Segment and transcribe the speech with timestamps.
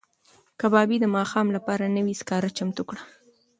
[0.59, 3.03] کبابي د ماښام لپاره نوي سکاره چمتو کړل.